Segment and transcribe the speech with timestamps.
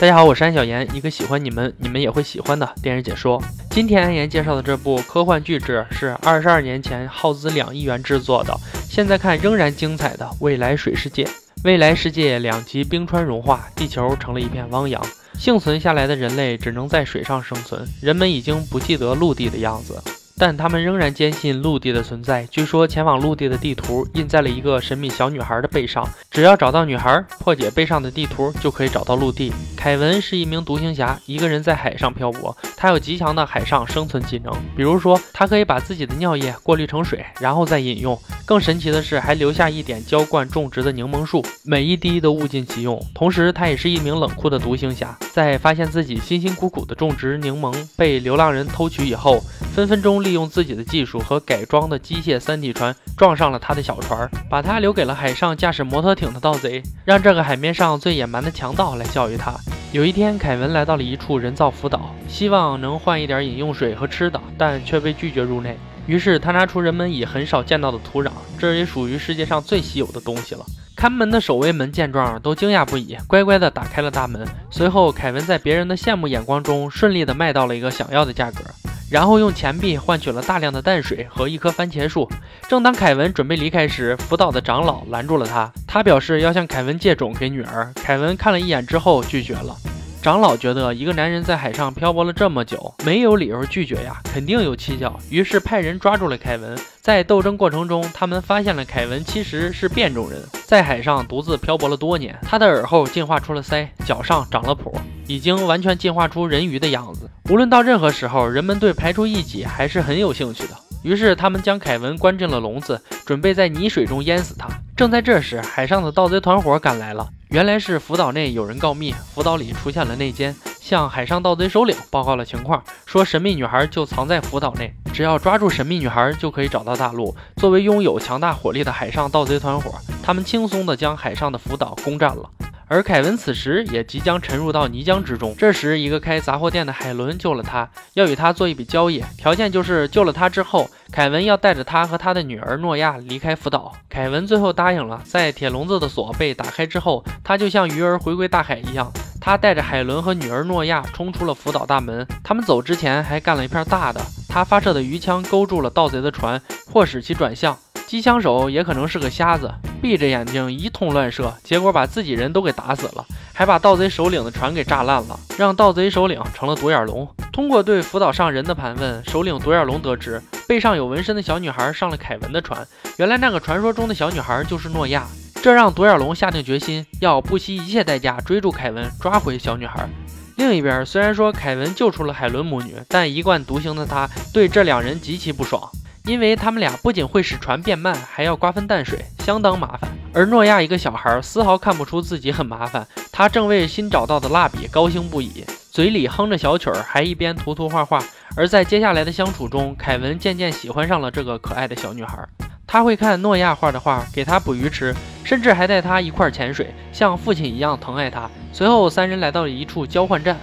[0.00, 3.38] 大家好，我是安小言，一个喜欢你们，你们也会喜欢的电视解说。
[3.68, 8.58] 今天安言介绍的这部科幻巨制是二十二年前耗资两亿元制作的，
[8.88, 11.28] 现在看仍然精彩的未来水世界。
[11.64, 15.04] 未来世界两极冰川融化，地球成了一片汪洋，
[15.38, 20.02] 幸存下来的人类只能在水上生存，人们已经不记得陆地的样子。
[20.40, 22.46] 但他们仍然坚信陆地的存在。
[22.46, 29.52] 据说前往陆地的地图印在了一个神秘小女孩的背上，只要找到女孩，破解背上的地图，就可以找到陆地。
[29.76, 32.56] 凯文是一名独行侠，一个人在海上漂泊。
[32.74, 38.18] 他有极强的海上生存技能，比如说，他可以把自己的尿液过滤成水，然后再饮用。
[38.46, 42.98] 更神奇的是，还留下一点浇灌种植的柠檬树，每一滴都物尽其用。
[43.14, 49.38] 同时，他也是一名冷酷的独行侠，在发现自己辛辛苦苦的种植柠檬被流浪人偷取以后。
[49.74, 59.52] 分分钟利用自己的技术和改装的机械三体船撞上了他的小船，把他留给了海上驾驶摩托艇的盗贼，让这个海面上最野蛮的强盗来教育他。
[59.90, 65.76] 有一天，凯文来到了一处人造浮岛，希望能换一点饮用水和吃的，但却被拒绝入内。
[66.06, 70.64] 于是他拿出人们已很少见到的土壤，这也属于世界上最稀有的东西了。
[70.94, 74.46] 看门的守卫们见状都惊讶不已，乖乖地打开了大门。
[74.70, 78.62] 随后，凯文在别人的羡慕眼光中，顺利地卖到了一个想要的价格。
[79.10, 82.30] 然后用钱币换取了大量的淡水和一棵番茄树。
[82.68, 85.70] 正当凯文准备离开时，福岛的长老拦住了他。
[85.86, 87.92] 他表示要向凯文借种给女儿。
[87.96, 89.76] 凯文看了一眼之后拒绝了。
[90.22, 95.18] 长老觉得一个男人在海上漂泊了这么久，没有理由拒绝呀，肯定有蹊跷。
[95.30, 96.78] 于是派人抓住了凯文。
[97.00, 102.38] 在斗争过程中，他们发现了凯文其实是变种人，在海上独自漂泊了多年。
[102.42, 104.92] 他的耳后进化出了鳃，脚上长了蹼，
[105.26, 107.29] 已经完全进化出人鱼的样子。
[107.50, 110.76] 无论到任何时候，人们对排除异己还是很有兴趣的。
[111.02, 114.68] 于是他们将凯文关进了笼子，准备在泥水中淹死他。
[114.96, 117.28] 正在这时，海上的盗贼团伙赶来了。
[117.48, 127.34] 原来是福岛内有人告密，福岛里出现了内奸，向海上盗贼首领报告了情况，说神秘女孩就藏在福岛内，只要抓住神秘女孩就可以找到大陆。
[127.56, 132.48] 作为拥有强大火力的海上盗贼团伙，他们轻松地将海上的福岛攻占了。
[132.92, 135.54] 而凯文此时也即将沉入到泥浆之中。
[135.56, 143.92] 这时，一个开杂货店的海伦救了他，要与他做一笔交易，条件就是救了他之后，凯文要带着他和他的女儿诺亚离开福岛。
[144.08, 145.22] 凯文最后答应了。
[145.24, 149.08] 在铁笼子的锁被打开之后，他就像鱼儿回归大海一样，
[149.40, 152.26] 他带着海伦和女儿诺亚冲出了福岛大门。
[152.42, 157.78] 他们走之前还干了一片大的，他发射的鱼枪勾住了盗贼的船，迫使其转向。
[158.08, 159.70] 机枪手也可能是个瞎子。
[160.00, 167.28] 闭着眼睛一通乱射，结果把自己人都给打死了，还把盗贼首领的船给炸烂了，让盗贼首领成了独眼龙。
[167.52, 172.86] 通过对福岛上人的盘问，首领独眼龙得知背上有纹身的小女孩上了凯文的船，
[173.18, 175.26] 原来那个传说中的小女孩就是诺亚。
[175.62, 180.08] 这让独眼龙下定决心要不惜一切代价追逐凯文，抓回小女孩。
[180.56, 185.90] 另一边，虽然说凯文救出了海伦母女，但一贯独行的他对这两人极其不爽。
[186.24, 190.10] 因为他们俩不仅会使船变慢，还要瓜分淡水，相当麻烦。
[190.32, 198.22] 而诺亚一个小孩丝毫看不出自己很麻烦，他正为新找到的蜡笔高兴不已，嘴里哼着小曲儿，还一边涂涂画画。
[198.56, 202.46] 而在接下来的相处中，凯文渐渐喜欢上了这个可爱的小女孩。
[202.86, 205.14] 他会看诺亚画的画，给他捕鱼吃，
[205.44, 208.50] 甚至还带他一块潜水，像父亲一样疼爱他。
[208.72, 210.56] 随后，三人来到了一处交换站，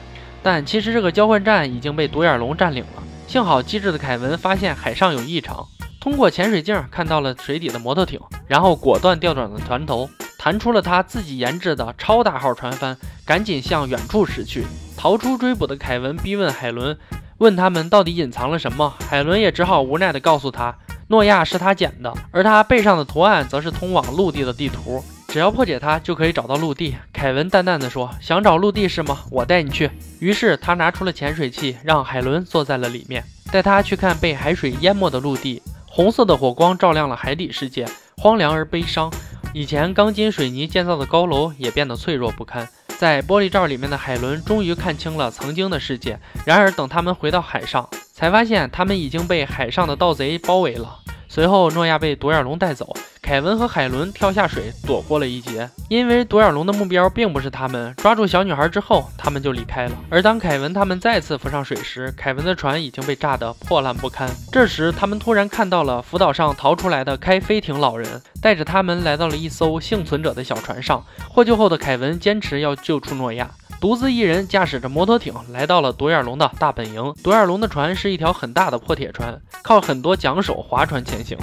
[0.44, 3.04] 但其实这个交换站已经被独眼龙占领了。
[3.28, 5.68] 幸好机智的凯文发现海上有异常，
[6.00, 14.66] 通过潜水镜看到了水底的摩托艇，然后果断调转了船头，弹出了他自己研制的超大号船帆，赶紧向远处驶去。
[14.96, 16.98] 逃出追捕的凯文逼问海伦，
[17.40, 18.94] 问他们到底隐藏了什么。
[19.10, 20.74] 海伦也只好无奈地告诉他，
[21.10, 25.04] 诺亚是他捡的，而他背上的图案则是通往陆地的地图。
[25.28, 26.96] 只要破解它，就可以找到陆地。
[27.12, 29.20] 凯文淡淡的说：“想找陆地是吗？
[29.30, 35.62] 我带你去。”于是他拿出了潜水器，让海伦坐在了里面，带他去看被海水淹没的陆地。
[35.86, 37.86] 红色的火光照亮了海底世界，
[38.18, 39.12] 荒凉而悲伤。
[39.54, 42.68] 以前钢筋水泥建造的高楼也变得脆弱不堪。
[42.98, 46.20] 在玻璃罩里面的海伦终于看清了曾经的世界。
[46.46, 51.00] 然而，等他们回到海上，才发现他们已经被海上的盗贼包围了。
[51.28, 52.96] 随后，诺亚被独眼龙带走。
[53.28, 55.70] 凯文和海伦跳下水，躲过了一劫。
[55.90, 59.92] 因为独眼龙的目标并不是他们，抓住小女孩之后，他们就离开了。
[60.10, 64.30] 而当凯文他们再次浮上水时，凯文的船已经被炸得破烂不堪。
[64.50, 71.04] 这时，他们突然看到了浮岛上逃出来的开飞艇老人，带着他们来到了一艘幸存者的小船上。
[71.28, 73.52] 获救后的凯文坚持要救出诺亚。
[73.82, 77.14] 独自一人驾驶着摩托艇来到了独眼龙的大本营。
[77.22, 81.38] 独眼龙的船是一条很大的破铁船，靠很多桨手划船前行。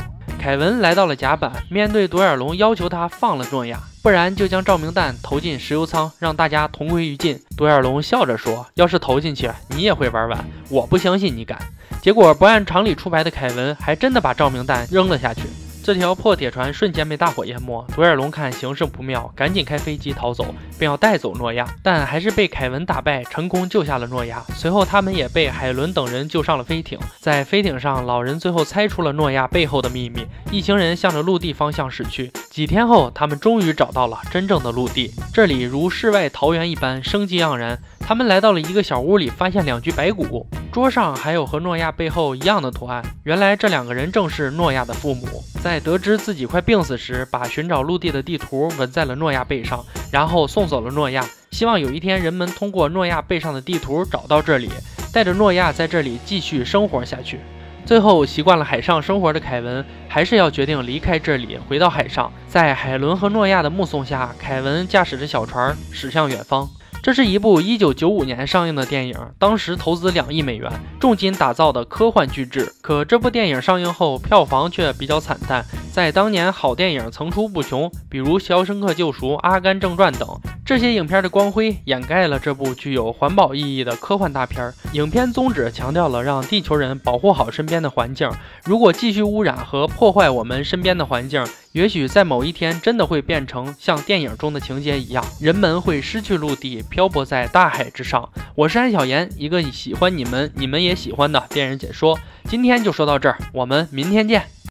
[0.44, 7.40] 凯文来到了甲板，面对独眼龙要求他放了诺亚，不然就将照明弹投进石油舱，让大家同归于尽。
[7.56, 11.58] 独眼龙笑着说：“要是投进去，你也会玩完，我不相信你敢。”
[12.02, 15.44] 结果不按常理出牌的凯文，还真的把照明弹扔了下去。
[15.84, 17.86] 这条破铁船瞬间被大火淹没。
[17.94, 20.46] 独眼龙看形势不妙，赶紧开飞机逃走，
[20.78, 24.42] 并要带走诺亚，但还是被凯文打败，成功救下了诺亚。
[24.56, 26.98] 随后，他们也被海伦等人救上了飞艇。
[27.20, 30.26] 在飞艇上，老人最后猜出了诺亚背后的秘密。
[30.50, 32.32] 一行人向着陆地方向驶去。
[32.48, 37.78] 几天后，他们终于找到了真正的陆地，这里如世外桃源一般，生机盎然。
[38.00, 43.00] 他们来到了一个小屋里，发现两具白骨，桌上还有和诺亚背后一样的图案。
[43.22, 45.24] 原来这两个人正是诺亚的父母。
[45.62, 54.68] 在得知自己快病死时，把寻找陆地的地图纹在了诺亚背上，然后送走了诺亚，希望有一天人们通过诺亚背上的地图找到这里，
[55.12, 57.38] 带着诺亚在这里继续生活下去。
[57.86, 62.32] 最后，习惯了海上生活的凯文，还是要决定离开这里，回到海上。
[62.48, 66.68] 在海伦和诺亚的目送下，凯文驾驶着小船驶向远方。
[67.04, 72.72] 这是一部1995年上映的电影，当时投资两亿美元，重金打造的科幻巨制。
[72.80, 75.62] 可这部电影上映后，票房却比较惨淡。
[75.92, 80.26] 在当年，好电影层出不穷，比如《肖申克救赎》《阿甘正传》等。
[80.64, 84.72] 这些影片的光辉掩盖了这部具有环保意义的科幻大片。
[84.92, 88.30] 影片宗旨强调了让地球人保护好身边的环境。
[88.64, 98.26] 如果继续污染和破坏我们身边的环境，也许在某一天真的会变成像电影中的情节一样，人们会失去陆地，漂泊在大海之上。
[98.54, 102.18] 我是安小言，一个喜欢你们、你们也喜欢的电影解说。
[102.44, 104.54] 今天就说到这儿，我们明天见。